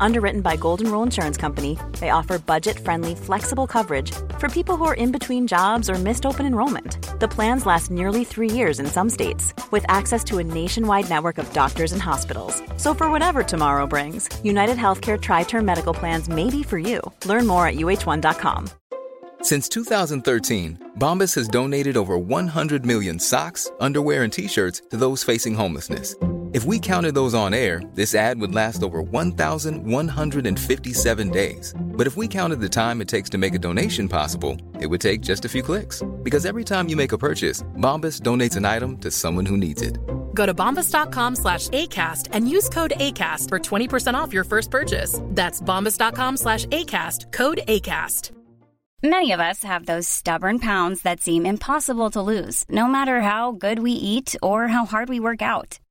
[0.00, 4.84] Underwritten by Golden Rule Insurance Company, they offer budget friendly, flexible coverage for people who
[4.84, 6.98] are in between jobs or missed open enrollment.
[7.20, 11.38] The plans last nearly three years in some states, with access to a nationwide network
[11.38, 12.62] of doctors and hospitals.
[12.76, 17.00] So, for whatever tomorrow brings, United Healthcare Tri Term Medical Plans may be for you.
[17.24, 18.68] Learn more at uh1.com.
[19.42, 25.22] Since 2013, Bombas has donated over 100 million socks, underwear, and t shirts to those
[25.22, 26.16] facing homelessness
[26.56, 31.74] if we counted those on air, this ad would last over 1,157 days.
[31.78, 35.02] But if we counted the time it takes to make a donation possible, it would
[35.02, 36.02] take just a few clicks.
[36.22, 39.82] Because every time you make a purchase, Bombas donates an item to someone who needs
[39.82, 39.98] it.
[40.32, 45.20] Go to bombas.com slash ACAST and use code ACAST for 20% off your first purchase.
[45.22, 48.30] That's bombas.com slash ACAST, code ACAST.
[49.02, 53.52] Many of us have those stubborn pounds that seem impossible to lose, no matter how
[53.52, 55.78] good we eat or how hard we work out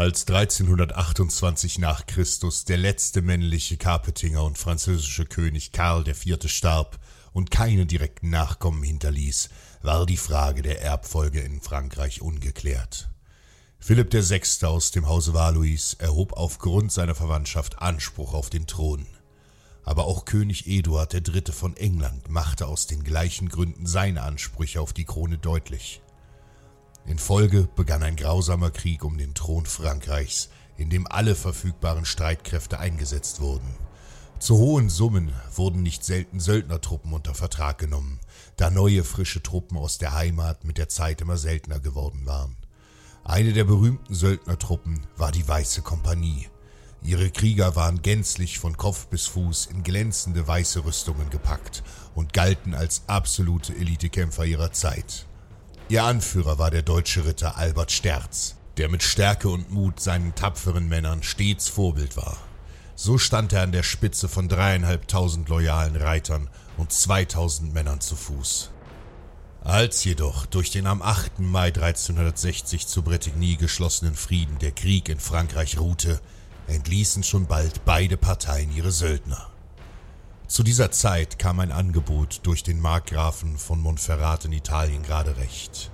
[0.00, 6.38] Als 1328 nach Christus der letzte männliche Carpetinger und französische König Karl IV.
[6.46, 6.98] starb
[7.34, 9.50] und keine direkten Nachkommen hinterließ,
[9.82, 13.10] war die Frage der Erbfolge in Frankreich ungeklärt.
[13.78, 14.64] Philipp VI.
[14.66, 19.06] aus dem Hause Valois erhob aufgrund seiner Verwandtschaft Anspruch auf den Thron.
[19.84, 21.52] Aber auch König Eduard III.
[21.52, 26.00] von England machte aus den gleichen Gründen seine Ansprüche auf die Krone deutlich.
[27.20, 33.40] Folge begann ein grausamer Krieg um den Thron Frankreichs, in dem alle verfügbaren Streitkräfte eingesetzt
[33.40, 33.68] wurden.
[34.40, 38.18] Zu hohen Summen wurden nicht selten Söldnertruppen unter Vertrag genommen,
[38.56, 42.56] da neue frische Truppen aus der Heimat mit der Zeit immer seltener geworden waren.
[43.22, 46.48] Eine der berühmten Söldnertruppen war die Weiße Kompanie.
[47.02, 51.82] Ihre Krieger waren gänzlich von Kopf bis Fuß in glänzende weiße Rüstungen gepackt
[52.14, 55.26] und galten als absolute Elitekämpfer ihrer Zeit.
[55.90, 60.88] Ihr Anführer war der deutsche Ritter Albert Sterz, der mit Stärke und Mut seinen tapferen
[60.88, 62.36] Männern stets Vorbild war.
[62.94, 68.70] So stand er an der Spitze von dreieinhalbtausend loyalen Reitern und zweitausend Männern zu Fuß.
[69.64, 71.40] Als jedoch durch den am 8.
[71.40, 76.20] Mai 1360 zu Bretigny geschlossenen Frieden der Krieg in Frankreich ruhte,
[76.68, 79.50] entließen schon bald beide Parteien ihre Söldner.
[80.50, 85.92] Zu dieser Zeit kam ein Angebot durch den Markgrafen von Montferrat in Italien gerade recht.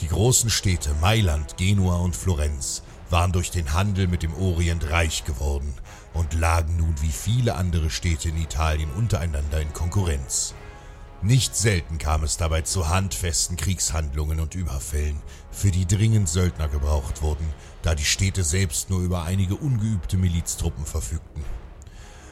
[0.00, 5.22] Die großen Städte Mailand, Genua und Florenz waren durch den Handel mit dem Orient reich
[5.22, 5.72] geworden
[6.12, 10.54] und lagen nun wie viele andere Städte in Italien untereinander in Konkurrenz.
[11.22, 15.22] Nicht selten kam es dabei zu handfesten Kriegshandlungen und Überfällen,
[15.52, 17.48] für die dringend Söldner gebraucht wurden,
[17.82, 21.44] da die Städte selbst nur über einige ungeübte Miliztruppen verfügten.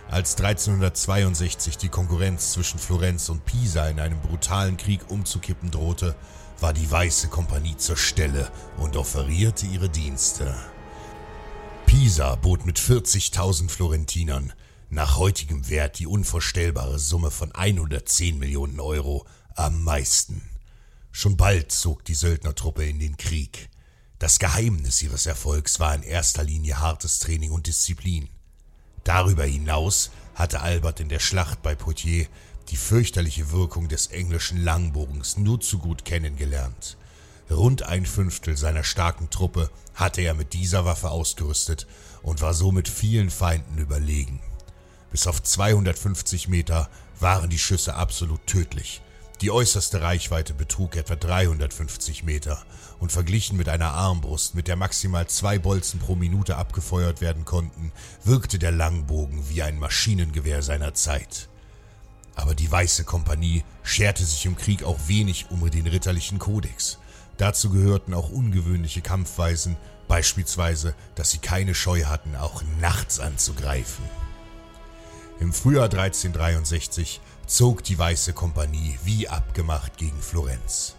[0.08, 6.14] Als 1362 die Konkurrenz zwischen Florenz und Pisa in einem brutalen Krieg umzukippen drohte,
[6.60, 10.56] war die Weiße Kompanie zur Stelle und offerierte ihre Dienste.
[11.86, 14.52] Pisa bot mit 40.000 Florentinern
[14.90, 20.42] nach heutigem Wert die unvorstellbare Summe von 110 Millionen Euro am meisten.
[21.10, 23.70] Schon bald zog die Söldnertruppe in den Krieg.
[24.18, 28.28] Das Geheimnis ihres Erfolgs war in erster Linie hartes Training und Disziplin.
[29.06, 32.26] Darüber hinaus hatte Albert in der Schlacht bei Poitiers
[32.70, 36.96] die fürchterliche Wirkung des englischen Langbogens nur zu gut kennengelernt.
[37.48, 41.86] Rund ein Fünftel seiner starken Truppe hatte er mit dieser Waffe ausgerüstet
[42.22, 44.40] und war somit vielen Feinden überlegen.
[45.12, 46.90] Bis auf 250 Meter
[47.20, 49.02] waren die Schüsse absolut tödlich.
[49.42, 52.64] Die äußerste Reichweite betrug etwa 350 Meter
[52.98, 57.92] und verglichen mit einer Armbrust, mit der maximal zwei Bolzen pro Minute abgefeuert werden konnten,
[58.24, 61.50] wirkte der Langbogen wie ein Maschinengewehr seiner Zeit.
[62.34, 66.98] Aber die Weiße Kompanie scherte sich im Krieg auch wenig um den ritterlichen Kodex.
[67.36, 69.76] Dazu gehörten auch ungewöhnliche Kampfweisen,
[70.08, 74.04] beispielsweise, dass sie keine Scheu hatten, auch nachts anzugreifen.
[75.38, 80.96] Im Frühjahr 1363 zog die Weiße Kompanie wie abgemacht gegen Florenz.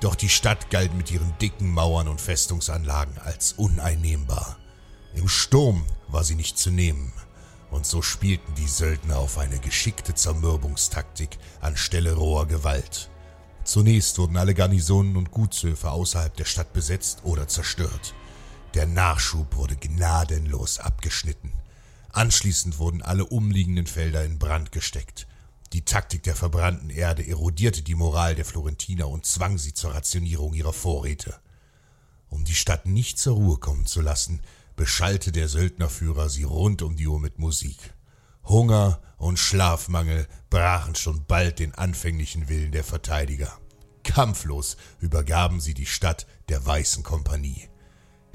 [0.00, 4.58] Doch die Stadt galt mit ihren dicken Mauern und Festungsanlagen als uneinnehmbar.
[5.14, 7.12] Im Sturm war sie nicht zu nehmen,
[7.72, 13.10] und so spielten die Söldner auf eine geschickte Zermürbungstaktik anstelle roher Gewalt.
[13.64, 18.14] Zunächst wurden alle Garnisonen und Gutshöfe außerhalb der Stadt besetzt oder zerstört.
[18.74, 21.52] Der Nachschub wurde gnadenlos abgeschnitten.
[22.14, 25.26] Anschließend wurden alle umliegenden Felder in Brand gesteckt.
[25.72, 30.54] Die Taktik der verbrannten Erde erodierte die Moral der Florentiner und zwang sie zur Rationierung
[30.54, 31.34] ihrer Vorräte.
[32.28, 34.42] Um die Stadt nicht zur Ruhe kommen zu lassen,
[34.76, 37.92] beschallte der Söldnerführer sie rund um die Uhr mit Musik.
[38.44, 43.58] Hunger und Schlafmangel brachen schon bald den anfänglichen Willen der Verteidiger.
[44.04, 47.68] Kampflos übergaben sie die Stadt der Weißen Kompanie.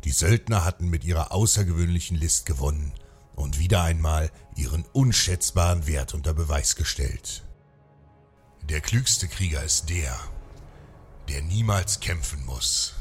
[0.03, 2.91] Die Söldner hatten mit ihrer außergewöhnlichen List gewonnen
[3.39, 7.45] und wieder einmal ihren unschätzbaren Wert unter Beweis gestellt.
[8.63, 10.19] Der klügste Krieger ist der,
[11.29, 12.98] der niemals kämpfen muss.